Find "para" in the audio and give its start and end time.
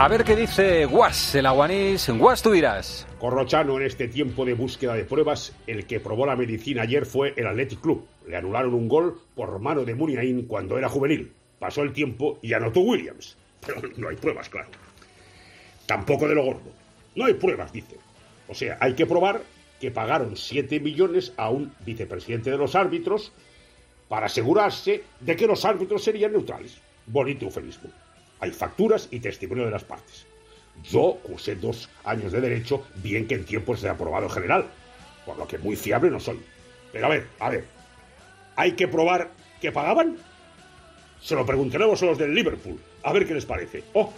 24.08-24.24